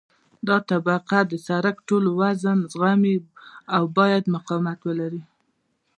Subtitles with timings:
[0.47, 3.15] دا طبقه د سرک ټول وزن زغمي
[3.75, 5.21] او باید مقاومت ولري